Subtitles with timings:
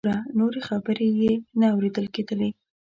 [0.03, 0.17] ګوره….
[0.37, 2.49] نورې خبرې یې نه اوریدل کیدلې.